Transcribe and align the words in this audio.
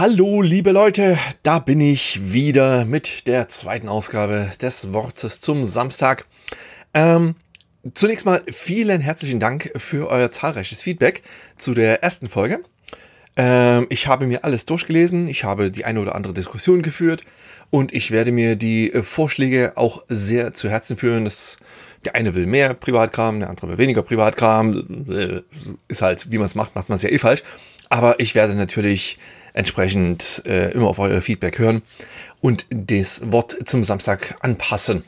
Hallo, 0.00 0.42
liebe 0.42 0.70
Leute, 0.70 1.18
da 1.42 1.58
bin 1.58 1.80
ich 1.80 2.32
wieder 2.32 2.84
mit 2.84 3.26
der 3.26 3.48
zweiten 3.48 3.88
Ausgabe 3.88 4.48
des 4.62 4.92
Wortes 4.92 5.40
zum 5.40 5.64
Samstag. 5.64 6.24
Ähm, 6.94 7.34
zunächst 7.94 8.24
mal 8.24 8.44
vielen 8.46 9.00
herzlichen 9.00 9.40
Dank 9.40 9.72
für 9.74 10.08
euer 10.08 10.30
zahlreiches 10.30 10.82
Feedback 10.82 11.24
zu 11.56 11.74
der 11.74 12.00
ersten 12.00 12.28
Folge. 12.28 12.60
Ähm, 13.36 13.88
ich 13.88 14.06
habe 14.06 14.28
mir 14.28 14.44
alles 14.44 14.66
durchgelesen, 14.66 15.26
ich 15.26 15.42
habe 15.42 15.72
die 15.72 15.84
eine 15.84 16.00
oder 16.00 16.14
andere 16.14 16.32
Diskussion 16.32 16.82
geführt 16.82 17.24
und 17.70 17.92
ich 17.92 18.12
werde 18.12 18.30
mir 18.30 18.54
die 18.54 18.92
äh, 18.92 19.02
Vorschläge 19.02 19.72
auch 19.74 20.04
sehr 20.08 20.54
zu 20.54 20.70
Herzen 20.70 20.96
führen. 20.96 21.24
Das, 21.24 21.56
der 22.04 22.14
eine 22.14 22.36
will 22.36 22.46
mehr 22.46 22.74
Privatkram, 22.74 23.40
der 23.40 23.50
andere 23.50 23.66
will 23.66 23.78
weniger 23.78 24.02
Privatkram. 24.02 25.06
Äh, 25.10 25.40
ist 25.88 26.02
halt, 26.02 26.30
wie 26.30 26.38
man 26.38 26.46
es 26.46 26.54
macht, 26.54 26.76
macht 26.76 26.88
man 26.88 26.94
es 26.94 27.02
ja 27.02 27.10
eh 27.10 27.18
falsch. 27.18 27.42
Aber 27.90 28.20
ich 28.20 28.36
werde 28.36 28.54
natürlich 28.54 29.18
entsprechend 29.58 30.42
äh, 30.46 30.72
immer 30.72 30.86
auf 30.86 30.98
euer 30.98 31.20
Feedback 31.20 31.58
hören 31.58 31.82
und 32.40 32.66
das 32.70 33.32
Wort 33.32 33.56
zum 33.68 33.84
Samstag 33.84 34.36
anpassen. 34.40 35.02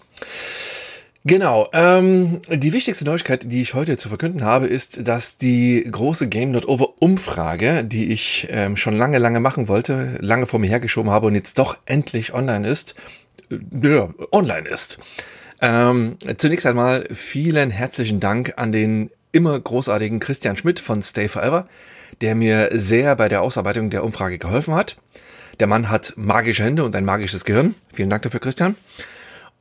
Genau, 1.26 1.68
ähm, 1.74 2.40
die 2.48 2.72
wichtigste 2.72 3.04
Neuigkeit, 3.04 3.52
die 3.52 3.60
ich 3.60 3.74
heute 3.74 3.98
zu 3.98 4.08
verkünden 4.08 4.42
habe, 4.42 4.66
ist, 4.66 5.06
dass 5.06 5.36
die 5.36 5.86
große 5.90 6.28
Game.over 6.28 6.94
Umfrage, 7.00 7.84
die 7.84 8.10
ich 8.10 8.48
ähm, 8.50 8.76
schon 8.76 8.96
lange, 8.96 9.18
lange 9.18 9.38
machen 9.38 9.68
wollte, 9.68 10.16
lange 10.20 10.46
vor 10.46 10.58
mir 10.60 10.68
hergeschoben 10.68 11.10
habe 11.10 11.26
und 11.26 11.34
jetzt 11.34 11.58
doch 11.58 11.76
endlich 11.84 12.32
online 12.32 12.66
ist, 12.66 12.94
äh, 13.50 13.58
ja, 13.86 14.08
online 14.32 14.66
ist. 14.66 14.98
Ähm, 15.60 16.16
zunächst 16.38 16.64
einmal 16.64 17.06
vielen 17.12 17.70
herzlichen 17.70 18.18
Dank 18.18 18.54
an 18.56 18.72
den 18.72 19.10
immer 19.30 19.60
großartigen 19.60 20.20
Christian 20.20 20.56
Schmidt 20.56 20.80
von 20.80 21.02
Stay 21.02 21.28
Forever, 21.28 21.68
der 22.20 22.34
mir 22.34 22.68
sehr 22.72 23.16
bei 23.16 23.28
der 23.28 23.42
Ausarbeitung 23.42 23.90
der 23.90 24.04
Umfrage 24.04 24.38
geholfen 24.38 24.74
hat. 24.74 24.96
Der 25.58 25.66
Mann 25.66 25.90
hat 25.90 26.14
magische 26.16 26.64
Hände 26.64 26.84
und 26.84 26.96
ein 26.96 27.04
magisches 27.04 27.44
Gehirn. 27.44 27.74
Vielen 27.92 28.10
Dank 28.10 28.22
dafür, 28.22 28.40
Christian. 28.40 28.76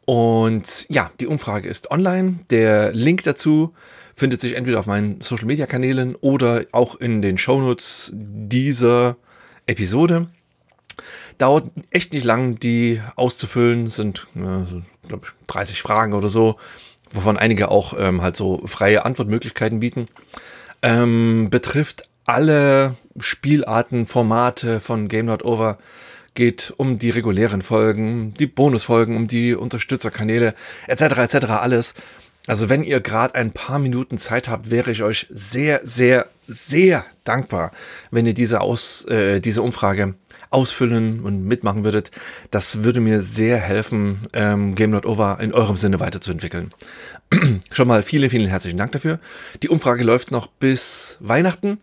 Und 0.05 0.87
ja, 0.89 1.11
die 1.19 1.27
Umfrage 1.27 1.67
ist 1.67 1.91
online. 1.91 2.39
Der 2.49 2.91
Link 2.93 3.23
dazu 3.23 3.75
findet 4.15 4.41
sich 4.41 4.55
entweder 4.55 4.79
auf 4.79 4.87
meinen 4.87 5.21
Social 5.21 5.45
Media 5.45 5.67
Kanälen 5.67 6.15
oder 6.15 6.65
auch 6.71 6.95
in 6.95 7.21
den 7.21 7.37
Shownotes 7.37 8.11
dieser 8.13 9.17
Episode. 9.67 10.27
Dauert 11.37 11.71
echt 11.91 12.13
nicht 12.13 12.25
lang, 12.25 12.59
die 12.59 13.01
auszufüllen. 13.15 13.87
Sind, 13.87 14.25
äh, 14.35 14.81
glaube 15.07 15.25
ich, 15.25 15.31
30 15.47 15.81
Fragen 15.81 16.13
oder 16.13 16.27
so, 16.27 16.57
wovon 17.11 17.37
einige 17.37 17.69
auch 17.69 17.93
ähm, 17.97 18.21
halt 18.21 18.35
so 18.35 18.65
freie 18.65 19.05
Antwortmöglichkeiten 19.05 19.79
bieten. 19.79 20.07
Ähm, 20.81 21.49
betrifft 21.51 22.08
alle 22.29 22.95
Spielarten, 23.19 24.05
Formate 24.05 24.79
von 24.79 25.07
Game 25.07 25.25
Not 25.25 25.43
Over 25.43 25.77
geht 26.35 26.73
um 26.77 26.99
die 26.99 27.09
regulären 27.09 27.61
Folgen, 27.61 28.33
die 28.35 28.47
Bonusfolgen, 28.47 29.15
um 29.15 29.27
die 29.27 29.55
Unterstützerkanäle 29.55 30.53
etc. 30.87 31.01
etc. 31.17 31.35
alles. 31.47 31.95
Also 32.47 32.69
wenn 32.69 32.83
ihr 32.83 33.01
gerade 33.01 33.35
ein 33.35 33.51
paar 33.51 33.79
Minuten 33.79 34.17
Zeit 34.17 34.47
habt, 34.47 34.71
wäre 34.71 34.91
ich 34.91 35.03
euch 35.03 35.27
sehr, 35.29 35.81
sehr, 35.83 36.27
sehr 36.41 37.05
dankbar, 37.23 37.71
wenn 38.11 38.25
ihr 38.25 38.33
diese, 38.33 38.61
Aus, 38.61 39.05
äh, 39.05 39.39
diese 39.39 39.61
Umfrage 39.61 40.15
ausfüllen 40.49 41.19
und 41.19 41.43
mitmachen 41.43 41.83
würdet. 41.83 42.11
Das 42.49 42.83
würde 42.83 43.01
mir 43.01 43.21
sehr 43.21 43.57
helfen, 43.57 44.21
ähm, 44.33 44.75
Game 44.75 44.91
Not 44.91 45.05
Over 45.05 45.39
in 45.41 45.53
eurem 45.53 45.77
Sinne 45.77 45.99
weiterzuentwickeln. 45.99 46.73
Schon 47.71 47.87
mal 47.87 48.01
vielen, 48.01 48.29
vielen 48.29 48.47
herzlichen 48.47 48.77
Dank 48.77 48.93
dafür. 48.93 49.19
Die 49.61 49.69
Umfrage 49.69 50.03
läuft 50.03 50.31
noch 50.31 50.47
bis 50.47 51.17
Weihnachten 51.19 51.79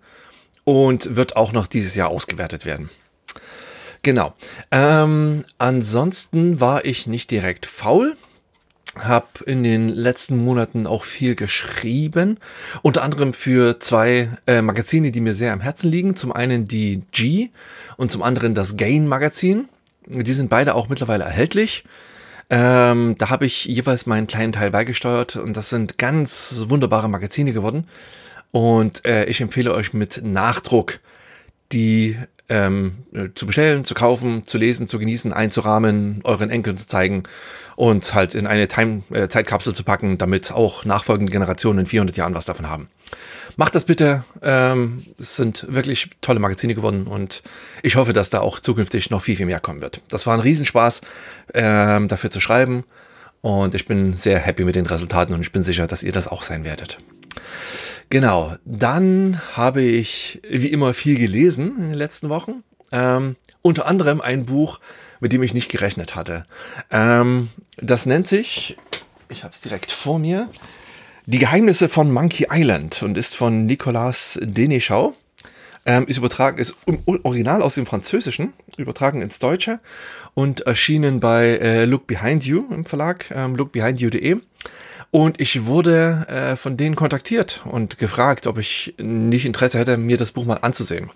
und 0.66 1.14
wird 1.14 1.36
auch 1.36 1.52
noch 1.52 1.68
dieses 1.68 1.94
Jahr 1.94 2.08
ausgewertet 2.08 2.66
werden. 2.66 2.90
Genau. 4.02 4.34
Ähm, 4.72 5.44
ansonsten 5.58 6.60
war 6.60 6.84
ich 6.84 7.06
nicht 7.06 7.30
direkt 7.30 7.66
faul. 7.66 8.16
Hab 8.98 9.42
in 9.42 9.62
den 9.62 9.88
letzten 9.88 10.42
Monaten 10.42 10.86
auch 10.86 11.04
viel 11.04 11.34
geschrieben, 11.34 12.38
unter 12.82 13.02
anderem 13.02 13.34
für 13.34 13.78
zwei 13.78 14.30
äh, 14.46 14.62
Magazine, 14.62 15.12
die 15.12 15.20
mir 15.20 15.34
sehr 15.34 15.52
am 15.52 15.60
Herzen 15.60 15.90
liegen. 15.90 16.16
Zum 16.16 16.32
einen 16.32 16.66
die 16.66 17.02
G 17.12 17.50
und 17.96 18.10
zum 18.10 18.22
anderen 18.22 18.54
das 18.54 18.76
Gain 18.76 19.06
Magazin. 19.06 19.68
Die 20.06 20.32
sind 20.32 20.50
beide 20.50 20.74
auch 20.74 20.88
mittlerweile 20.88 21.24
erhältlich. 21.24 21.84
Ähm, 22.48 23.16
da 23.18 23.28
habe 23.28 23.44
ich 23.44 23.66
jeweils 23.66 24.06
meinen 24.06 24.26
kleinen 24.26 24.52
Teil 24.52 24.70
beigesteuert 24.70 25.36
und 25.36 25.56
das 25.56 25.68
sind 25.68 25.98
ganz 25.98 26.64
wunderbare 26.68 27.08
Magazine 27.08 27.52
geworden. 27.52 27.86
Und 28.56 29.04
äh, 29.04 29.26
ich 29.26 29.42
empfehle 29.42 29.74
euch 29.74 29.92
mit 29.92 30.22
Nachdruck 30.24 31.00
die 31.72 32.16
ähm, 32.48 33.04
äh, 33.12 33.28
zu 33.34 33.44
bestellen, 33.44 33.84
zu 33.84 33.92
kaufen, 33.92 34.46
zu 34.46 34.56
lesen, 34.56 34.86
zu 34.86 34.98
genießen, 34.98 35.30
einzurahmen, 35.34 36.22
euren 36.24 36.48
Enkeln 36.48 36.78
zu 36.78 36.86
zeigen 36.86 37.24
und 37.74 38.14
halt 38.14 38.34
in 38.34 38.46
eine 38.46 38.66
Time 38.66 39.02
äh, 39.10 39.28
Zeitkapsel 39.28 39.74
zu 39.74 39.84
packen, 39.84 40.16
damit 40.16 40.52
auch 40.52 40.86
nachfolgende 40.86 41.30
Generationen 41.30 41.80
in 41.80 41.86
400 41.86 42.16
Jahren 42.16 42.34
was 42.34 42.46
davon 42.46 42.70
haben. 42.70 42.88
Macht 43.58 43.74
das 43.74 43.84
bitte. 43.84 44.24
Ähm, 44.40 45.04
es 45.18 45.36
sind 45.36 45.66
wirklich 45.68 46.08
tolle 46.22 46.40
Magazine 46.40 46.74
geworden 46.74 47.06
und 47.06 47.42
ich 47.82 47.96
hoffe, 47.96 48.14
dass 48.14 48.30
da 48.30 48.40
auch 48.40 48.58
zukünftig 48.58 49.10
noch 49.10 49.20
viel, 49.20 49.36
viel 49.36 49.44
mehr 49.44 49.60
kommen 49.60 49.82
wird. 49.82 50.00
Das 50.08 50.26
war 50.26 50.32
ein 50.32 50.40
Riesenspaß, 50.40 51.02
ähm, 51.52 52.08
dafür 52.08 52.30
zu 52.30 52.40
schreiben 52.40 52.84
und 53.42 53.74
ich 53.74 53.84
bin 53.84 54.14
sehr 54.14 54.38
happy 54.38 54.64
mit 54.64 54.76
den 54.76 54.86
Resultaten 54.86 55.34
und 55.34 55.42
ich 55.42 55.52
bin 55.52 55.62
sicher, 55.62 55.86
dass 55.86 56.02
ihr 56.02 56.12
das 56.12 56.26
auch 56.26 56.42
sein 56.42 56.64
werdet. 56.64 56.96
Genau, 58.08 58.54
dann 58.64 59.40
habe 59.54 59.82
ich 59.82 60.40
wie 60.48 60.68
immer 60.68 60.94
viel 60.94 61.18
gelesen 61.18 61.76
in 61.76 61.82
den 61.82 61.94
letzten 61.94 62.28
Wochen. 62.28 62.62
Ähm, 62.92 63.36
unter 63.62 63.86
anderem 63.86 64.20
ein 64.20 64.46
Buch, 64.46 64.78
mit 65.20 65.32
dem 65.32 65.42
ich 65.42 65.54
nicht 65.54 65.70
gerechnet 65.70 66.14
hatte. 66.14 66.46
Ähm, 66.90 67.48
das 67.78 68.06
nennt 68.06 68.28
sich, 68.28 68.76
ich 69.28 69.42
habe 69.42 69.52
es 69.52 69.60
direkt 69.60 69.90
vor 69.90 70.18
mir, 70.18 70.48
Die 71.28 71.40
Geheimnisse 71.40 71.88
von 71.88 72.12
Monkey 72.12 72.46
Island 72.52 73.02
und 73.02 73.18
ist 73.18 73.34
von 73.34 73.66
Nicolas 73.66 74.38
Deneschau. 74.40 75.14
Ähm, 75.84 76.06
ist 76.06 76.18
übertragen, 76.18 76.58
ist 76.58 76.76
original 77.24 77.62
aus 77.62 77.74
dem 77.74 77.86
Französischen, 77.86 78.52
übertragen 78.76 79.22
ins 79.22 79.40
Deutsche 79.40 79.80
und 80.34 80.60
erschienen 80.62 81.18
bei 81.18 81.58
äh, 81.58 81.84
Look 81.84 82.06
Behind 82.06 82.44
You 82.44 82.66
im 82.72 82.84
Verlag, 82.84 83.28
ähm, 83.32 83.56
lookbehindyou.de. 83.56 84.36
Und 85.16 85.40
ich 85.40 85.64
wurde 85.64 86.26
äh, 86.28 86.56
von 86.56 86.76
denen 86.76 86.94
kontaktiert 86.94 87.62
und 87.64 87.96
gefragt, 87.96 88.46
ob 88.46 88.58
ich 88.58 88.92
nicht 88.98 89.46
Interesse 89.46 89.78
hätte, 89.78 89.96
mir 89.96 90.18
das 90.18 90.30
Buch 90.30 90.44
mal 90.44 90.58
anzusehen. 90.58 91.10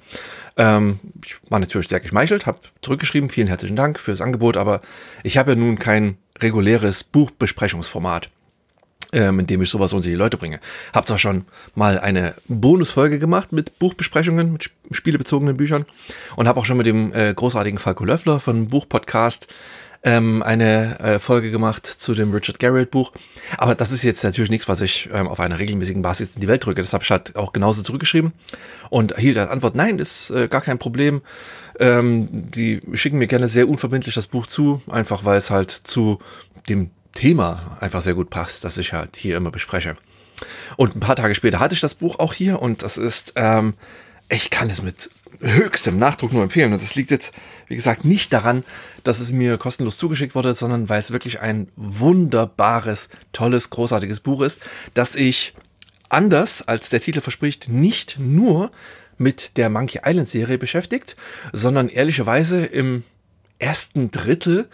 Ähm, 0.56 1.00
ich 1.22 1.37
war 1.50 1.59
natürlich 1.59 1.88
sehr 1.88 2.00
geschmeichelt, 2.00 2.47
habe 2.47 2.61
zurückgeschrieben, 2.81 3.28
vielen 3.28 3.49
herzlichen 3.49 3.77
Dank 3.77 4.00
für 4.00 4.12
das 4.12 4.22
Angebot, 4.22 4.56
aber 4.56 4.81
ich 5.22 5.37
habe 5.37 5.50
ja 5.50 5.55
nun 5.55 5.78
kein 5.78 6.16
reguläres 6.38 7.05
Buchbesprechungsformat, 7.05 8.31
ähm, 9.12 9.41
in 9.41 9.47
dem 9.47 9.61
ich 9.61 9.69
sowas 9.69 9.93
unter 9.93 10.09
die 10.09 10.15
Leute 10.15 10.38
bringe. 10.38 10.61
Habe 10.94 11.06
zwar 11.06 11.19
schon 11.19 11.44
mal 11.75 12.00
eine 12.00 12.34
Bonusfolge 12.49 13.19
gemacht 13.19 13.53
mit 13.53 13.78
Buchbesprechungen, 13.78 14.55
mit 14.55 14.71
spielebezogenen 14.93 15.59
Büchern 15.59 15.84
und 16.37 16.49
habe 16.49 16.59
auch 16.59 16.65
schon 16.65 16.78
mit 16.78 16.87
dem 16.87 17.12
äh, 17.12 17.34
großartigen 17.34 17.78
Falco 17.78 18.06
Löffler 18.06 18.41
von 18.41 18.69
Buchpodcast 18.69 19.47
ähm, 20.03 20.43
eine 20.43 20.99
äh, 21.00 21.19
Folge 21.19 21.50
gemacht 21.50 21.87
zu 21.87 22.15
dem 22.15 22.33
Richard 22.33 22.59
Garrett 22.59 22.91
Buch. 22.91 23.12
Aber 23.59 23.75
das 23.75 23.93
ist 23.93 24.03
jetzt 24.03 24.25
natürlich 24.25 24.50
nichts, 24.50 24.69
was 24.69 24.81
ich 24.81 25.09
ähm, 25.12 25.28
auf 25.28 25.41
einer 25.41 25.59
regelmäßigen 25.59 26.03
Basis 26.03 26.34
in 26.34 26.41
die 26.41 26.49
Welt 26.49 26.65
drücke. 26.65 26.81
Das 26.81 26.93
habe 26.93 27.05
ich 27.05 27.11
halt 27.11 27.37
auch 27.37 27.53
genauso 27.53 27.83
zurückgeschrieben 27.83 28.33
und 28.88 29.12
erhielt 29.12 29.37
als 29.37 29.50
Antwort, 29.50 29.75
nein, 29.75 29.99
ist 29.99 30.31
äh, 30.31 30.49
gar 30.49 30.62
kein 30.62 30.78
Problem. 30.78 31.21
Ähm, 31.78 32.50
die 32.50 32.81
schicken 32.94 33.19
mir 33.19 33.27
gerne 33.27 33.49
sehr 33.49 33.69
unverbindlich 33.69 34.15
das 34.15 34.27
Buch 34.27 34.47
zu, 34.47 34.83
einfach 34.91 35.25
weil 35.25 35.38
es 35.38 35.50
halt 35.50 35.71
zu 35.71 36.19
dem 36.69 36.91
Thema 37.12 37.77
einfach 37.81 38.00
sehr 38.00 38.15
gut 38.15 38.31
passt, 38.31 38.65
das 38.65 38.78
ich 38.78 38.93
halt 38.93 39.17
hier 39.17 39.37
immer 39.37 39.50
bespreche. 39.50 39.97
Und 40.77 40.97
ein 40.97 41.00
paar 41.00 41.17
Tage 41.17 41.34
später 41.34 41.61
hatte 41.61 41.75
ich 41.75 41.81
das 41.81 41.94
Buch 41.94 42.19
auch 42.19 42.32
hier 42.32 42.62
und 42.62 42.82
das 42.82 42.97
ist, 42.97 43.34
ähm, 43.37 43.75
ich 44.31 44.49
kann 44.49 44.71
es 44.71 44.81
mit 44.81 45.11
höchstem 45.41 45.98
Nachdruck 45.98 46.32
nur 46.32 46.42
empfehlen. 46.42 46.72
Und 46.72 46.82
das 46.82 46.94
liegt 46.94 47.10
jetzt, 47.10 47.32
wie 47.68 47.76
gesagt, 47.76 48.04
nicht 48.04 48.32
daran, 48.32 48.64
dass 49.02 49.20
es 49.20 49.32
mir 49.32 49.58
kostenlos 49.58 49.99
zugeschickt 49.99 50.34
wurde, 50.34 50.55
sondern 50.55 50.88
weil 50.88 51.00
es 51.00 51.12
wirklich 51.12 51.40
ein 51.40 51.69
wunderbares, 51.76 53.08
tolles, 53.32 53.70
großartiges 53.70 54.20
Buch 54.20 54.43
ist, 54.43 54.60
das 54.94 55.14
ich 55.14 55.55
anders 56.08 56.62
als 56.62 56.90
der 56.90 57.00
Titel 57.00 57.20
verspricht, 57.20 57.69
nicht 57.69 58.19
nur 58.19 58.70
mit 59.16 59.56
der 59.58 59.70
Monkey 59.70 60.00
Island 60.05 60.28
Serie 60.28 60.58
beschäftigt, 60.58 61.16
sondern 61.52 61.88
ehrlicherweise 61.88 62.64
im 62.64 63.05
ersten 63.60 64.10
Drittel 64.10 64.68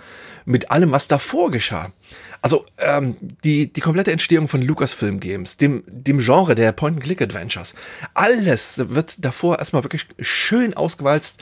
mit 0.45 0.71
allem, 0.71 0.93
was 0.93 1.09
davor 1.09 1.51
geschah. 1.51 1.93
Also 2.41 2.65
ähm, 2.79 3.17
die, 3.45 3.73
die 3.73 3.81
komplette 3.81 4.13
Entstehung 4.13 4.49
von 4.49 4.63
Lucasfilm 4.63 5.21
Games, 5.21 5.57
dem, 5.57 5.83
dem 5.89 6.21
Genre 6.21 6.55
der 6.55 6.73
Point-and-Click-Adventures, 6.73 7.75
alles 8.15 8.89
wird 8.91 9.25
davor 9.25 9.59
erstmal 9.59 9.83
wirklich 9.83 10.07
schön 10.21 10.75
ausgewalzt 10.75 11.41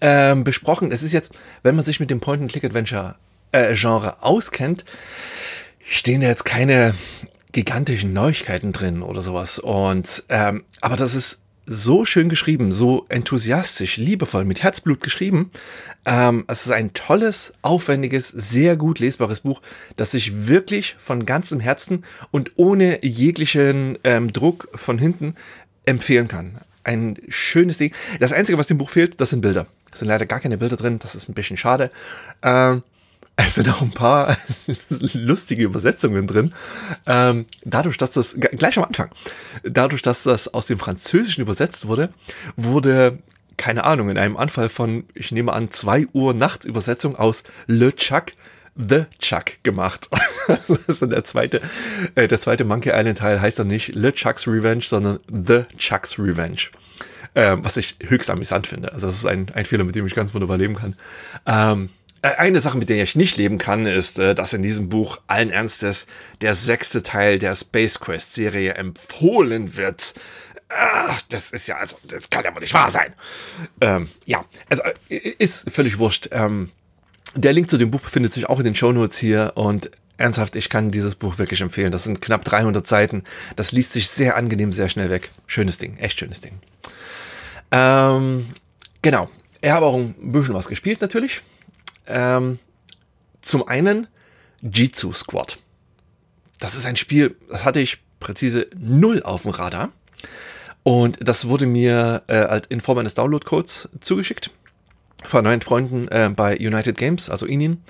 ähm, 0.00 0.44
besprochen. 0.44 0.92
Es 0.92 1.02
ist 1.02 1.12
jetzt, 1.12 1.30
wenn 1.62 1.74
man 1.74 1.84
sich 1.84 2.00
mit 2.00 2.10
dem 2.10 2.20
Point-and-Click-Adventure-Genre 2.20 4.08
äh, 4.08 4.22
auskennt, 4.24 4.84
stehen 5.82 6.20
da 6.20 6.28
jetzt 6.28 6.44
keine 6.44 6.94
gigantischen 7.52 8.12
Neuigkeiten 8.12 8.72
drin 8.72 9.00
oder 9.02 9.22
sowas. 9.22 9.58
Und 9.58 10.24
ähm, 10.28 10.64
aber 10.80 10.96
das 10.96 11.14
ist 11.14 11.38
so 11.66 12.04
schön 12.04 12.28
geschrieben, 12.28 12.72
so 12.72 13.06
enthusiastisch, 13.08 13.96
liebevoll, 13.96 14.44
mit 14.44 14.62
Herzblut 14.62 15.00
geschrieben. 15.00 15.50
Ähm, 16.04 16.44
es 16.48 16.66
ist 16.66 16.72
ein 16.72 16.92
tolles, 16.92 17.52
aufwendiges, 17.62 18.28
sehr 18.28 18.76
gut 18.76 18.98
lesbares 18.98 19.40
Buch, 19.40 19.62
das 19.96 20.14
ich 20.14 20.46
wirklich 20.46 20.96
von 20.98 21.24
ganzem 21.26 21.60
Herzen 21.60 22.04
und 22.30 22.52
ohne 22.56 23.04
jeglichen 23.04 23.98
ähm, 24.04 24.32
Druck 24.32 24.68
von 24.74 24.98
hinten 24.98 25.34
empfehlen 25.86 26.28
kann. 26.28 26.58
Ein 26.82 27.16
schönes 27.28 27.78
Ding. 27.78 27.94
Das 28.20 28.32
Einzige, 28.32 28.58
was 28.58 28.66
dem 28.66 28.78
Buch 28.78 28.90
fehlt, 28.90 29.20
das 29.20 29.30
sind 29.30 29.40
Bilder. 29.40 29.66
Es 29.92 30.00
sind 30.00 30.08
leider 30.08 30.26
gar 30.26 30.40
keine 30.40 30.58
Bilder 30.58 30.76
drin, 30.76 30.98
das 30.98 31.14
ist 31.14 31.28
ein 31.28 31.34
bisschen 31.34 31.56
schade. 31.56 31.90
Ähm, 32.42 32.82
es 33.36 33.56
sind 33.56 33.68
auch 33.68 33.82
ein 33.82 33.90
paar 33.90 34.36
lustige 35.14 35.64
Übersetzungen 35.64 36.26
drin. 36.26 36.52
Ähm, 37.06 37.46
dadurch, 37.64 37.96
dass 37.96 38.12
das, 38.12 38.36
gleich 38.38 38.78
am 38.78 38.84
Anfang, 38.84 39.10
dadurch, 39.64 40.02
dass 40.02 40.22
das 40.22 40.52
aus 40.52 40.66
dem 40.66 40.78
Französischen 40.78 41.42
übersetzt 41.42 41.86
wurde, 41.86 42.10
wurde, 42.56 43.18
keine 43.56 43.84
Ahnung, 43.84 44.08
in 44.08 44.18
einem 44.18 44.36
Anfall 44.36 44.68
von, 44.68 45.04
ich 45.14 45.32
nehme 45.32 45.52
an, 45.52 45.70
2 45.70 46.08
Uhr 46.12 46.34
nachts 46.34 46.64
Übersetzung 46.64 47.16
aus 47.16 47.42
Le 47.66 47.94
Chuck 47.94 48.32
The 48.76 49.04
Chuck 49.20 49.62
gemacht. 49.62 50.08
das 50.48 50.68
ist 50.68 51.02
dann 51.02 51.10
der 51.10 51.24
zweite, 51.24 51.60
äh, 52.16 52.26
der 52.26 52.40
zweite 52.40 52.64
Monkey 52.64 52.90
Island 52.90 53.18
Teil 53.18 53.40
heißt 53.40 53.58
dann 53.58 53.68
nicht 53.68 53.94
Le 53.94 54.12
Chuck's 54.12 54.48
Revenge, 54.48 54.82
sondern 54.82 55.20
The 55.28 55.64
Chuck's 55.76 56.18
Revenge. 56.18 56.70
Ähm, 57.36 57.64
was 57.64 57.76
ich 57.76 57.96
höchst 58.06 58.30
amüsant 58.30 58.66
finde. 58.66 58.92
Also 58.92 59.06
das 59.06 59.16
ist 59.16 59.26
ein, 59.26 59.50
ein 59.54 59.64
Fehler, 59.64 59.84
mit 59.84 59.94
dem 59.94 60.06
ich 60.06 60.14
ganz 60.14 60.34
wunderbar 60.34 60.56
leben 60.56 60.76
kann. 60.76 60.96
Ähm, 61.46 61.84
äh, 61.84 62.03
eine 62.24 62.60
Sache, 62.60 62.78
mit 62.78 62.88
der 62.88 63.02
ich 63.02 63.16
nicht 63.16 63.36
leben 63.36 63.58
kann, 63.58 63.86
ist, 63.86 64.18
äh, 64.18 64.34
dass 64.34 64.52
in 64.52 64.62
diesem 64.62 64.88
Buch 64.88 65.20
allen 65.26 65.50
Ernstes 65.50 66.06
der 66.40 66.54
sechste 66.54 67.02
Teil 67.02 67.38
der 67.38 67.54
Space 67.54 68.00
Quest 68.00 68.34
Serie 68.34 68.74
empfohlen 68.74 69.76
wird. 69.76 70.14
Ach, 70.68 71.20
das 71.28 71.50
ist 71.50 71.68
ja, 71.68 71.76
also, 71.76 71.96
das 72.04 72.30
kann 72.30 72.44
ja 72.44 72.54
wohl 72.54 72.60
nicht 72.60 72.74
wahr 72.74 72.90
sein. 72.90 73.14
Ähm, 73.80 74.08
ja, 74.24 74.44
also 74.68 74.82
äh, 75.08 75.16
ist 75.38 75.70
völlig 75.70 75.98
wurscht. 75.98 76.28
Ähm, 76.32 76.70
der 77.34 77.52
Link 77.52 77.68
zu 77.68 77.78
dem 77.78 77.90
Buch 77.90 78.00
befindet 78.00 78.32
sich 78.32 78.48
auch 78.48 78.58
in 78.58 78.64
den 78.64 78.74
Show 78.74 78.92
Notes 78.92 79.18
hier 79.18 79.52
und 79.56 79.90
ernsthaft, 80.16 80.56
ich 80.56 80.70
kann 80.70 80.90
dieses 80.90 81.16
Buch 81.16 81.38
wirklich 81.38 81.60
empfehlen. 81.60 81.92
Das 81.92 82.04
sind 82.04 82.20
knapp 82.20 82.44
300 82.44 82.86
Seiten. 82.86 83.24
Das 83.56 83.72
liest 83.72 83.92
sich 83.92 84.08
sehr 84.08 84.36
angenehm, 84.36 84.72
sehr 84.72 84.88
schnell 84.88 85.10
weg. 85.10 85.30
Schönes 85.46 85.78
Ding, 85.78 85.96
echt 85.98 86.18
schönes 86.18 86.40
Ding. 86.40 86.60
Ähm, 87.70 88.46
genau. 89.02 89.28
Ich 89.60 89.70
habe 89.70 89.86
auch 89.86 89.96
ein 89.96 90.14
bisschen 90.32 90.54
was 90.54 90.68
gespielt 90.68 91.00
natürlich. 91.00 91.42
Ähm, 92.06 92.58
zum 93.40 93.66
einen 93.68 94.06
Jitsu 94.62 95.12
Squad. 95.12 95.58
Das 96.60 96.74
ist 96.74 96.86
ein 96.86 96.96
Spiel, 96.96 97.36
das 97.50 97.64
hatte 97.64 97.80
ich 97.80 97.98
präzise 98.20 98.68
null 98.76 99.22
auf 99.22 99.42
dem 99.42 99.50
Radar. 99.50 99.92
Und 100.82 101.18
das 101.26 101.48
wurde 101.48 101.66
mir 101.66 102.22
äh, 102.28 102.60
in 102.68 102.80
Form 102.80 102.98
eines 102.98 103.14
Download-Codes 103.14 103.88
zugeschickt 104.00 104.50
von 105.24 105.44
neuen 105.44 105.62
Freunden 105.62 106.08
äh, 106.08 106.30
bei 106.34 106.56
United 106.58 106.98
Games, 106.98 107.30
also 107.30 107.46
Inin. 107.46 107.82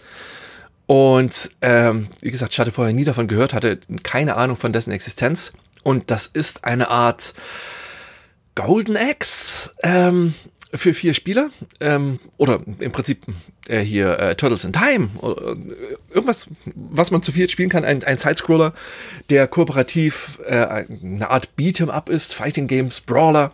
Und 0.87 1.51
ähm, 1.63 2.09
wie 2.21 2.31
gesagt, 2.31 2.53
ich 2.53 2.59
hatte 2.61 2.71
vorher 2.71 2.95
nie 2.95 3.05
davon 3.05 3.27
gehört, 3.27 3.55
hatte 3.55 3.81
keine 4.03 4.37
Ahnung 4.37 4.57
von 4.57 4.73
dessen 4.73 4.93
Existenz. 4.93 5.53
Und 5.83 6.11
das 6.11 6.27
ist 6.27 6.65
eine 6.65 6.89
Art 6.89 7.35
Golden 8.55 8.97
Axe. 8.97 9.73
Ähm, 9.83 10.35
für 10.75 10.94
vier 10.94 11.15
Spieler 11.15 11.50
ähm, 11.81 12.19
oder 12.37 12.61
im 12.79 12.93
Prinzip 12.93 13.23
äh, 13.69 13.81
hier 13.81 14.19
äh, 14.19 14.35
Turtles 14.35 14.65
in 14.65 14.73
Time 14.73 15.09
oder 15.19 15.53
äh, 15.53 15.56
irgendwas, 16.11 16.49
was 16.75 17.11
man 17.11 17.23
zu 17.23 17.32
viert 17.32 17.50
spielen 17.50 17.69
kann, 17.69 17.85
ein, 17.85 18.03
ein 18.05 18.19
Sidescroller, 18.19 18.75
der 19.31 19.47
kooperativ 19.47 20.38
äh, 20.47 20.85
eine 21.03 21.31
Art 21.31 21.50
Beat'em 21.59 21.91
Up 21.91 22.09
ist, 22.09 22.35
Fighting 22.35 22.67
Games, 22.67 23.00
Brawler. 23.00 23.53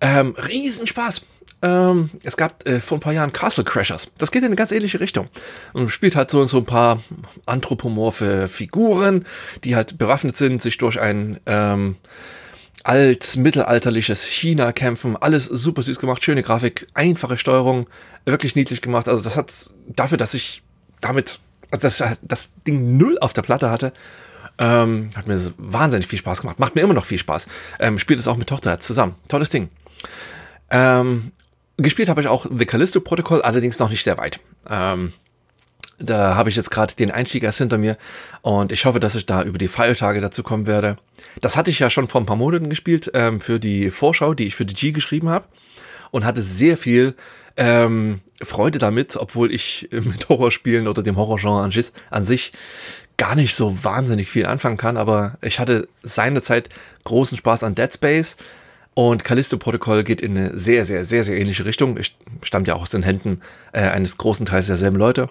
Ähm, 0.00 0.34
Riesenspaß. 0.36 1.22
Ähm, 1.62 2.10
es 2.22 2.36
gab 2.36 2.68
äh, 2.68 2.78
vor 2.80 2.98
ein 2.98 3.00
paar 3.00 3.14
Jahren 3.14 3.32
Castle 3.32 3.64
Crashers. 3.64 4.10
Das 4.18 4.30
geht 4.30 4.42
in 4.42 4.46
eine 4.46 4.56
ganz 4.56 4.70
ähnliche 4.70 5.00
Richtung. 5.00 5.28
Und 5.72 5.90
spielt 5.90 6.14
halt 6.14 6.30
so, 6.30 6.44
so 6.44 6.58
ein 6.58 6.66
paar 6.66 7.02
anthropomorphe 7.46 8.48
Figuren, 8.48 9.24
die 9.64 9.74
halt 9.74 9.96
bewaffnet 9.96 10.36
sind, 10.36 10.60
sich 10.60 10.76
durch 10.76 11.00
ein 11.00 11.40
ähm, 11.46 11.96
alt, 12.84 13.36
mittelalterliches 13.36 14.24
China 14.24 14.72
kämpfen. 14.72 15.16
Alles 15.16 15.46
super 15.46 15.82
süß 15.82 15.98
gemacht, 15.98 16.22
schöne 16.22 16.42
Grafik, 16.42 16.86
einfache 16.94 17.36
Steuerung, 17.36 17.88
wirklich 18.24 18.54
niedlich 18.54 18.82
gemacht. 18.82 19.08
Also 19.08 19.24
das 19.24 19.36
hat 19.36 19.52
dafür, 19.88 20.18
dass 20.18 20.34
ich 20.34 20.62
damit, 21.00 21.40
also 21.70 21.88
dass 21.88 22.18
das 22.22 22.50
Ding 22.66 22.96
null 22.96 23.18
auf 23.20 23.32
der 23.32 23.42
Platte 23.42 23.70
hatte, 23.70 23.92
ähm, 24.58 25.10
hat 25.16 25.26
mir 25.26 25.40
wahnsinnig 25.56 26.06
viel 26.06 26.18
Spaß 26.18 26.42
gemacht. 26.42 26.60
Macht 26.60 26.76
mir 26.76 26.82
immer 26.82 26.94
noch 26.94 27.06
viel 27.06 27.18
Spaß. 27.18 27.46
Ähm, 27.80 27.98
spielt 27.98 28.20
es 28.20 28.28
auch 28.28 28.36
mit 28.36 28.48
Tochter 28.48 28.78
zusammen. 28.78 29.16
Tolles 29.28 29.50
Ding. 29.50 29.70
Ähm, 30.70 31.32
gespielt 31.76 32.08
habe 32.08 32.20
ich 32.20 32.28
auch 32.28 32.46
The 32.46 32.66
Callisto 32.66 33.00
Protocol, 33.00 33.42
allerdings 33.42 33.78
noch 33.78 33.90
nicht 33.90 34.04
sehr 34.04 34.18
weit. 34.18 34.40
Ähm, 34.70 35.12
da 35.98 36.34
habe 36.36 36.50
ich 36.50 36.56
jetzt 36.56 36.70
gerade 36.70 36.94
den 36.94 37.10
Einstieg 37.10 37.42
erst 37.42 37.58
hinter 37.58 37.78
mir 37.78 37.96
und 38.42 38.72
ich 38.72 38.84
hoffe, 38.84 39.00
dass 39.00 39.14
ich 39.14 39.26
da 39.26 39.42
über 39.42 39.58
die 39.58 39.68
Feiertage 39.68 40.20
dazu 40.20 40.42
kommen 40.42 40.66
werde. 40.66 40.96
Das 41.40 41.56
hatte 41.56 41.70
ich 41.70 41.78
ja 41.78 41.90
schon 41.90 42.06
vor 42.06 42.20
ein 42.20 42.26
paar 42.26 42.36
Monaten 42.36 42.68
gespielt 42.68 43.10
ähm, 43.14 43.40
für 43.40 43.58
die 43.58 43.90
Vorschau, 43.90 44.34
die 44.34 44.46
ich 44.46 44.54
für 44.54 44.64
die 44.64 44.74
G 44.74 44.92
geschrieben 44.92 45.28
habe 45.28 45.46
und 46.10 46.24
hatte 46.24 46.42
sehr 46.42 46.76
viel 46.76 47.14
ähm, 47.56 48.20
Freude 48.42 48.78
damit, 48.78 49.16
obwohl 49.16 49.52
ich 49.52 49.88
mit 49.92 50.28
Horrorspielen 50.28 50.88
oder 50.88 51.02
dem 51.02 51.16
Horrorgenre 51.16 51.70
an 52.10 52.24
sich 52.24 52.52
gar 53.16 53.34
nicht 53.34 53.54
so 53.54 53.84
wahnsinnig 53.84 54.28
viel 54.28 54.46
anfangen 54.46 54.76
kann, 54.76 54.96
aber 54.96 55.36
ich 55.40 55.60
hatte 55.60 55.88
seinerzeit 56.02 56.68
großen 57.04 57.38
Spaß 57.38 57.62
an 57.62 57.76
Dead 57.76 57.92
Space 57.92 58.36
und 58.94 59.24
Callisto 59.24 59.56
Protocol 59.56 60.04
geht 60.04 60.20
in 60.20 60.38
eine 60.38 60.56
sehr, 60.56 60.86
sehr, 60.86 61.04
sehr, 61.04 61.24
sehr 61.24 61.36
ähnliche 61.36 61.64
Richtung. 61.64 61.98
Ich 61.98 62.16
stammt 62.42 62.68
ja 62.68 62.74
auch 62.74 62.82
aus 62.82 62.90
den 62.90 63.02
Händen 63.02 63.40
äh, 63.72 63.80
eines 63.80 64.18
großen 64.18 64.46
Teils 64.46 64.68
derselben 64.68 64.96
Leute. 64.96 65.28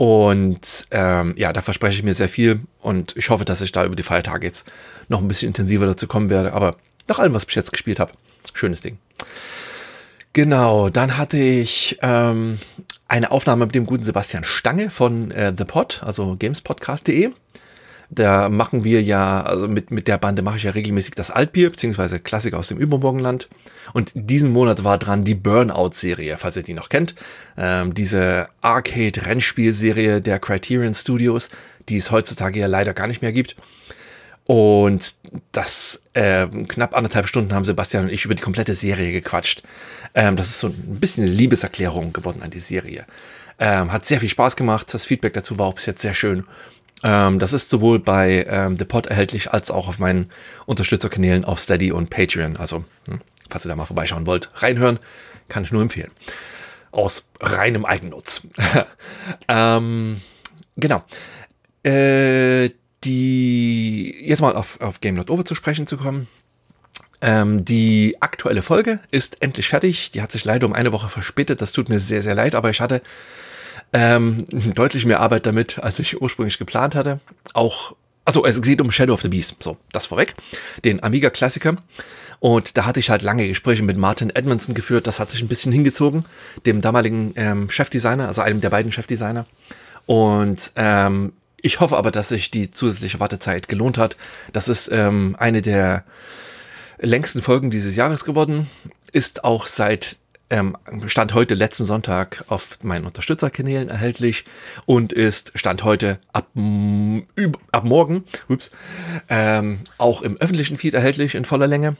Und 0.00 0.86
ähm, 0.92 1.34
ja, 1.36 1.52
da 1.52 1.60
verspreche 1.60 1.98
ich 1.98 2.02
mir 2.02 2.14
sehr 2.14 2.30
viel 2.30 2.60
und 2.80 3.14
ich 3.18 3.28
hoffe, 3.28 3.44
dass 3.44 3.60
ich 3.60 3.70
da 3.70 3.84
über 3.84 3.96
die 3.96 4.02
Feiertage 4.02 4.46
jetzt 4.46 4.64
noch 5.08 5.20
ein 5.20 5.28
bisschen 5.28 5.48
intensiver 5.48 5.84
dazu 5.84 6.06
kommen 6.06 6.30
werde. 6.30 6.54
Aber 6.54 6.76
nach 7.06 7.18
allem, 7.18 7.34
was 7.34 7.44
ich 7.46 7.54
jetzt 7.54 7.70
gespielt 7.70 8.00
habe, 8.00 8.12
schönes 8.54 8.80
Ding. 8.80 8.96
Genau, 10.32 10.88
dann 10.88 11.18
hatte 11.18 11.36
ich 11.36 11.98
ähm, 12.00 12.58
eine 13.08 13.30
Aufnahme 13.30 13.66
mit 13.66 13.74
dem 13.74 13.84
guten 13.84 14.02
Sebastian 14.02 14.42
Stange 14.42 14.88
von 14.88 15.32
äh, 15.32 15.52
The 15.54 15.66
Pod, 15.66 16.00
also 16.02 16.34
gamespodcast.de. 16.34 17.32
Da 18.12 18.48
machen 18.48 18.82
wir 18.82 19.00
ja, 19.02 19.42
also 19.42 19.68
mit, 19.68 19.92
mit 19.92 20.08
der 20.08 20.18
Bande 20.18 20.42
mache 20.42 20.56
ich 20.56 20.64
ja 20.64 20.72
regelmäßig 20.72 21.14
das 21.14 21.30
Altbier, 21.30 21.70
beziehungsweise 21.70 22.18
Klassiker 22.18 22.58
aus 22.58 22.68
dem 22.68 22.78
Übermorgenland. 22.78 23.48
Und 23.92 24.12
diesen 24.14 24.52
Monat 24.52 24.82
war 24.82 24.98
dran 24.98 25.24
die 25.24 25.36
Burnout-Serie, 25.36 26.36
falls 26.36 26.56
ihr 26.56 26.64
die 26.64 26.74
noch 26.74 26.88
kennt. 26.88 27.14
Ähm, 27.56 27.94
diese 27.94 28.48
Arcade-Rennspielserie 28.62 30.20
der 30.20 30.40
Criterion 30.40 30.94
Studios, 30.94 31.50
die 31.88 31.96
es 31.96 32.10
heutzutage 32.10 32.58
ja 32.58 32.66
leider 32.66 32.94
gar 32.94 33.06
nicht 33.06 33.22
mehr 33.22 33.32
gibt. 33.32 33.56
Und 34.44 35.14
das 35.52 36.02
äh, 36.14 36.48
knapp 36.48 36.96
anderthalb 36.96 37.28
Stunden 37.28 37.54
haben 37.54 37.64
Sebastian 37.64 38.04
und 38.04 38.10
ich 38.10 38.24
über 38.24 38.34
die 38.34 38.42
komplette 38.42 38.74
Serie 38.74 39.12
gequatscht. 39.12 39.62
Ähm, 40.14 40.34
das 40.34 40.48
ist 40.48 40.58
so 40.58 40.66
ein 40.66 40.98
bisschen 40.98 41.24
eine 41.24 41.32
Liebeserklärung 41.32 42.12
geworden 42.12 42.42
an 42.42 42.50
die 42.50 42.58
Serie. 42.58 43.06
Ähm, 43.60 43.92
hat 43.92 44.06
sehr 44.06 44.18
viel 44.18 44.28
Spaß 44.28 44.56
gemacht. 44.56 44.92
Das 44.92 45.04
Feedback 45.04 45.34
dazu 45.34 45.58
war 45.58 45.66
auch 45.66 45.74
bis 45.74 45.86
jetzt 45.86 46.02
sehr 46.02 46.14
schön. 46.14 46.44
Ähm, 47.02 47.38
das 47.38 47.52
ist 47.52 47.70
sowohl 47.70 47.98
bei 47.98 48.44
ähm, 48.48 48.76
The 48.78 48.84
Pod 48.84 49.06
erhältlich 49.06 49.52
als 49.52 49.70
auch 49.70 49.88
auf 49.88 49.98
meinen 49.98 50.30
Unterstützerkanälen 50.66 51.44
auf 51.44 51.58
Steady 51.58 51.92
und 51.92 52.10
Patreon. 52.10 52.56
Also, 52.56 52.84
hm, 53.08 53.20
falls 53.48 53.64
ihr 53.64 53.70
da 53.70 53.76
mal 53.76 53.86
vorbeischauen 53.86 54.26
wollt, 54.26 54.50
reinhören, 54.54 54.98
kann 55.48 55.64
ich 55.64 55.72
nur 55.72 55.82
empfehlen. 55.82 56.10
Aus 56.90 57.28
reinem 57.40 57.84
Eigennutz. 57.84 58.42
ähm, 59.48 60.20
genau. 60.76 61.04
Äh, 61.82 62.70
die, 63.04 64.14
jetzt 64.26 64.42
mal 64.42 64.54
auf, 64.54 64.80
auf 64.80 65.00
Game 65.00 65.18
Over 65.18 65.44
zu 65.44 65.54
sprechen 65.54 65.86
zu 65.86 65.96
kommen. 65.96 66.28
Ähm, 67.22 67.64
die 67.64 68.16
aktuelle 68.20 68.62
Folge 68.62 68.98
ist 69.10 69.42
endlich 69.42 69.68
fertig. 69.68 70.10
Die 70.10 70.22
hat 70.22 70.32
sich 70.32 70.44
leider 70.44 70.66
um 70.66 70.72
eine 70.72 70.92
Woche 70.92 71.08
verspätet. 71.08 71.62
Das 71.62 71.72
tut 71.72 71.88
mir 71.88 71.98
sehr, 71.98 72.22
sehr 72.22 72.34
leid, 72.34 72.54
aber 72.54 72.70
ich 72.70 72.80
hatte 72.80 73.02
ähm, 73.92 74.44
deutlich 74.74 75.04
mehr 75.06 75.20
Arbeit 75.20 75.46
damit, 75.46 75.78
als 75.78 75.98
ich 75.98 76.20
ursprünglich 76.20 76.58
geplant 76.58 76.94
hatte. 76.94 77.20
Auch, 77.54 77.94
also 78.24 78.44
es 78.44 78.60
geht 78.62 78.80
um 78.80 78.92
Shadow 78.92 79.14
of 79.14 79.22
the 79.22 79.28
Beast, 79.28 79.56
so, 79.60 79.76
das 79.92 80.06
vorweg, 80.06 80.34
den 80.84 81.02
Amiga-Klassiker. 81.02 81.76
Und 82.40 82.78
da 82.78 82.86
hatte 82.86 83.00
ich 83.00 83.10
halt 83.10 83.20
lange 83.20 83.46
Gespräche 83.46 83.82
mit 83.82 83.98
Martin 83.98 84.30
Edmondson 84.30 84.74
geführt. 84.74 85.06
Das 85.06 85.20
hat 85.20 85.30
sich 85.30 85.42
ein 85.42 85.48
bisschen 85.48 85.72
hingezogen, 85.72 86.24
dem 86.64 86.80
damaligen 86.80 87.34
ähm, 87.36 87.68
Chefdesigner, 87.68 88.26
also 88.26 88.40
einem 88.40 88.62
der 88.62 88.70
beiden 88.70 88.92
Chefdesigner. 88.92 89.44
Und 90.06 90.72
ähm, 90.76 91.34
ich 91.60 91.80
hoffe 91.80 91.98
aber, 91.98 92.10
dass 92.10 92.30
sich 92.30 92.50
die 92.50 92.70
zusätzliche 92.70 93.20
Wartezeit 93.20 93.68
gelohnt 93.68 93.98
hat. 93.98 94.16
Das 94.54 94.68
ist 94.68 94.88
ähm, 94.90 95.36
eine 95.38 95.60
der 95.60 96.04
längsten 96.98 97.42
Folgen 97.42 97.70
dieses 97.70 97.94
Jahres 97.96 98.24
geworden. 98.24 98.68
Ist 99.12 99.44
auch 99.44 99.66
seit 99.66 100.16
ähm, 100.50 100.76
Stand 101.06 101.34
heute 101.34 101.54
letzten 101.54 101.84
Sonntag 101.84 102.44
auf 102.48 102.78
meinen 102.82 103.06
Unterstützerkanälen 103.06 103.88
erhältlich 103.88 104.44
und 104.86 105.12
ist 105.12 105.52
Stand 105.54 105.84
heute 105.84 106.18
ab, 106.32 106.48
ab 107.72 107.84
morgen 107.84 108.24
ups, 108.48 108.70
ähm, 109.28 109.78
auch 109.98 110.22
im 110.22 110.36
öffentlichen 110.36 110.76
Feed 110.76 110.94
erhältlich 110.94 111.34
in 111.34 111.44
voller 111.44 111.66
Länge. 111.66 111.96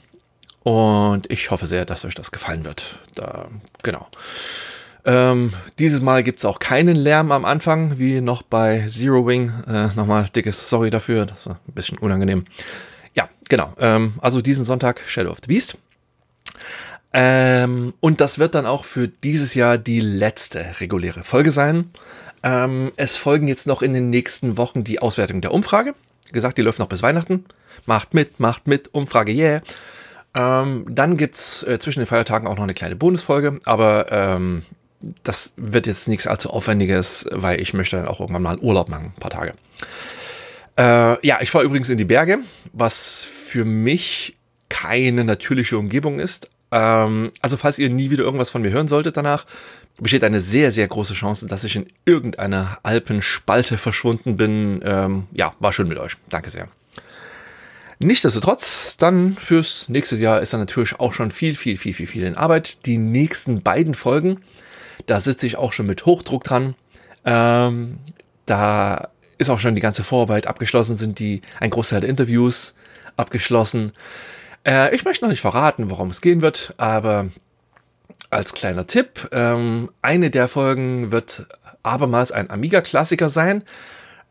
Und 0.63 1.31
ich 1.33 1.51
hoffe 1.51 1.67
sehr, 1.67 1.85
dass 1.85 2.05
euch 2.05 2.15
das 2.15 2.33
gefallen 2.33 2.65
wird. 2.65 2.99
Da, 3.15 3.49
genau. 3.83 4.09
Ähm, 5.07 5.53
dieses 5.79 6.03
Mal 6.03 6.23
gibt 6.23 6.41
es 6.41 6.45
auch 6.45 6.59
keinen 6.59 6.97
Lärm 6.97 7.33
am 7.33 7.47
Anfang, 7.47 7.99
wie 7.99 8.21
noch 8.21 8.43
bei 8.43 8.87
Zero 8.89 9.27
Wing. 9.27 9.51
Äh, 9.67 9.89
nochmal 9.97 10.29
dickes 10.35 10.69
Sorry 10.69 10.91
dafür, 10.91 11.25
das 11.25 11.47
war 11.47 11.59
ein 11.67 11.73
bisschen 11.73 11.97
unangenehm. 11.99 12.45
Ja, 13.15 13.29
genau. 13.49 13.73
Ähm, 13.79 14.15
also 14.21 14.43
diesen 14.43 14.65
Sonntag 14.65 15.01
Shadow 15.07 15.31
of 15.31 15.39
the 15.43 15.49
Beast. 15.49 15.79
Ähm, 17.13 17.95
und 18.01 18.21
das 18.21 18.39
wird 18.39 18.55
dann 18.55 18.67
auch 18.67 18.85
für 18.85 19.09
dieses 19.09 19.55
Jahr 19.55 19.79
die 19.79 20.01
letzte 20.01 20.81
reguläre 20.81 21.25
Folge 21.25 21.53
sein. 21.53 21.91
Ähm, 22.43 22.93
es 22.97 23.17
folgen 23.17 23.49
jetzt 23.49 23.67
noch 23.67 23.83
in 23.83 23.93
den 23.93 24.11
nächsten 24.11 24.57
Wochen 24.57 24.85
die 24.85 25.01
Auswertung 25.01 25.41
der 25.41 25.53
Umfrage. 25.53 25.95
Wie 26.27 26.33
gesagt, 26.33 26.59
die 26.59 26.63
läuft 26.63 26.79
noch 26.79 26.89
bis 26.89 27.03
Weihnachten. 27.03 27.45
Macht 27.87 28.15
mit, 28.15 28.39
macht 28.39 28.67
mit, 28.67 28.95
Umfrage, 28.95 29.33
yeah. 29.33 29.63
Ähm, 30.35 30.87
dann 30.89 31.17
gibt's 31.17 31.65
äh, 31.65 31.79
zwischen 31.81 32.01
den 32.01 32.07
Feiertagen 32.07 32.47
auch 32.47 32.55
noch 32.55 32.63
eine 32.63 32.75
kleine 32.75 32.95
Bonusfolge, 32.95 33.59
aber 33.65 34.13
ähm, 34.13 34.63
das 35.25 35.53
wird 35.57 35.89
jetzt 35.89 36.07
nichts 36.07 36.29
allzu 36.29 36.51
Aufwendiges, 36.51 37.27
weil 37.33 37.61
ich 37.61 37.75
möchte 37.75 37.97
dann 37.97 38.07
auch 38.07 38.21
irgendwann 38.21 38.43
mal 38.43 38.59
Urlaub 38.59 38.89
machen, 38.89 39.13
ein 39.17 39.21
paar 39.21 39.31
Tage. 39.31 39.55
Äh, 40.79 41.27
ja, 41.27 41.39
ich 41.41 41.51
fahre 41.51 41.65
übrigens 41.65 41.89
in 41.89 41.99
die 41.99 42.05
Berge, 42.05 42.39
was 42.73 43.25
für 43.25 43.65
mich 43.65 44.37
keine 44.69 45.25
natürliche 45.25 45.77
Umgebung 45.77 46.21
ist. 46.21 46.49
Ähm, 46.73 47.33
also 47.41 47.57
falls 47.57 47.79
ihr 47.79 47.91
nie 47.91 48.11
wieder 48.11 48.25
irgendwas 48.25 48.51
von 48.51 48.63
mir 48.63 48.71
hören 48.71 48.89
solltet 48.89 49.17
danach, 49.17 49.45
besteht 50.01 50.25
eine 50.25 50.41
sehr, 50.41 50.73
sehr 50.73 50.87
große 50.89 51.15
Chance, 51.15 51.47
dass 51.47 51.65
ich 51.65 51.77
in 51.77 51.87
irgendeiner 52.05 52.79
Alpenspalte 52.83 53.79
verschwunden 53.79 54.37
bin. 54.37 54.81
Ähm, 54.85 55.27
ja, 55.33 55.53
war 55.59 55.73
schön 55.73 55.89
mit 55.89 55.99
euch. 55.99 56.17
Danke 56.29 56.51
sehr. 56.51 56.69
Nichtsdestotrotz, 58.03 58.97
dann 58.97 59.37
fürs 59.37 59.91
nächste 59.91 60.17
Jahr 60.17 60.41
ist 60.41 60.55
dann 60.55 60.61
natürlich 60.61 60.99
auch 60.99 61.13
schon 61.13 61.31
viel, 61.31 61.55
viel, 61.55 61.77
viel, 61.77 61.93
viel, 61.93 62.07
viel 62.07 62.25
in 62.25 62.35
Arbeit. 62.35 62.87
Die 62.87 62.97
nächsten 62.97 63.63
beiden 63.63 63.95
Folgen, 63.95 64.41
da 65.05 65.21
sitze 65.21 65.47
ich 65.47 65.57
auch 65.57 65.75
schon 65.75 65.87
mit 65.87 66.07
Hochdruck 66.07 66.45
dran. 66.45 66.75
Ähm, 67.27 67.99
da 68.47 69.11
ist 69.37 69.51
auch 69.51 69.59
schon 69.59 69.75
die 69.75 69.83
ganze 69.83 70.03
Vorarbeit 70.03 70.47
abgeschlossen, 70.47 70.97
sind 70.97 71.19
die 71.19 71.43
ein 71.61 71.71
Großteil 71.71 72.01
der 72.01 72.11
Interviews 72.11 72.75
abgeschlossen. 73.17 73.93
Äh, 74.67 74.95
ich 74.95 75.05
möchte 75.05 75.25
noch 75.25 75.31
nicht 75.31 75.41
verraten, 75.41 75.91
worum 75.91 76.11
es 76.11 76.21
gehen 76.21 76.43
wird, 76.43 76.75
aber 76.77 77.29
als 78.31 78.53
kleiner 78.53 78.87
Tipp, 78.87 79.29
ähm, 79.33 79.91
eine 80.03 80.31
der 80.31 80.49
Folgen 80.49 81.11
wird 81.11 81.49
abermals 81.83 82.33
ein 82.33 82.51
Amiga-Klassiker 82.51 83.29
sein. 83.29 83.65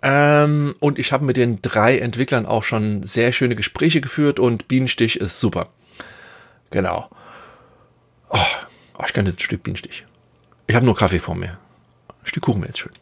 Ähm, 0.01 0.75
und 0.79 0.97
ich 0.97 1.11
habe 1.11 1.25
mit 1.25 1.35
den 1.35 1.61
drei 1.61 1.99
Entwicklern 1.99 2.45
auch 2.45 2.63
schon 2.63 3.03
sehr 3.03 3.33
schöne 3.33 3.55
Gespräche 3.55 3.99
geführt 3.99 4.39
und 4.39 4.67
Bienenstich 4.69 5.19
ist 5.19 5.39
super. 5.39 5.67
Genau. 6.69 7.09
Oh, 8.29 8.37
oh 8.97 9.03
ich 9.05 9.13
kann 9.13 9.25
jetzt 9.25 9.39
ein 9.39 9.43
Stück 9.43 9.63
Bienenstich. 9.63 10.05
Ich 10.67 10.75
habe 10.75 10.85
nur 10.85 10.95
Kaffee 10.95 11.19
vor 11.19 11.35
mir. 11.35 11.59
Ein 12.07 12.25
Stück 12.25 12.43
Kuchen 12.43 12.61
wäre 12.61 12.69
jetzt 12.69 12.79
schön. 12.79 12.93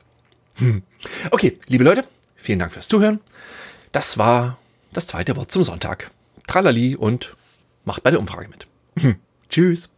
Hm. 0.55 0.81
Okay, 1.29 1.60
liebe 1.67 1.84
Leute, 1.84 2.03
vielen 2.36 2.60
Dank 2.60 2.72
fürs 2.72 2.88
Zuhören. 2.88 3.19
Das 3.91 4.17
war 4.17 4.57
das 4.91 5.05
zweite 5.05 5.36
Wort 5.36 5.51
zum 5.51 5.63
Sonntag. 5.63 6.10
Tralali 6.48 6.96
und 6.96 7.36
macht 7.86 8.04
bei 8.04 8.12
der 8.12 8.20
Umfrage 8.20 8.50
mit. 8.50 8.68
Tschüss. 9.50 9.89